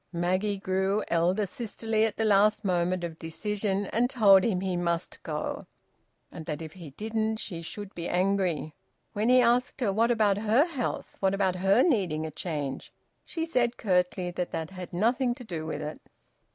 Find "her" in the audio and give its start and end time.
9.79-9.93, 10.39-10.65, 11.57-11.83